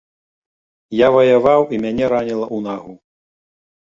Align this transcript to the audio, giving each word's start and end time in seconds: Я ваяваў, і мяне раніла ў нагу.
Я 0.99 1.07
ваяваў, 1.15 1.61
і 1.77 1.79
мяне 1.85 2.05
раніла 2.13 2.47
ў 2.55 2.57
нагу. 2.69 2.93